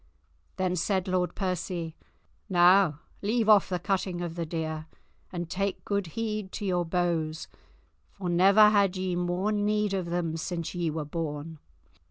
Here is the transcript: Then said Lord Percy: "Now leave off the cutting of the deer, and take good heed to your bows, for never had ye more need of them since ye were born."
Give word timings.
Then 0.55 0.75
said 0.75 1.07
Lord 1.07 1.35
Percy: 1.35 1.95
"Now 2.49 3.01
leave 3.21 3.47
off 3.47 3.69
the 3.69 3.77
cutting 3.77 4.19
of 4.21 4.33
the 4.33 4.47
deer, 4.47 4.87
and 5.31 5.47
take 5.47 5.85
good 5.85 6.07
heed 6.17 6.51
to 6.53 6.65
your 6.65 6.85
bows, 6.85 7.47
for 8.11 8.27
never 8.27 8.69
had 8.69 8.97
ye 8.97 9.15
more 9.15 9.51
need 9.51 9.93
of 9.93 10.07
them 10.07 10.37
since 10.37 10.73
ye 10.73 10.89
were 10.89 11.05
born." 11.05 11.59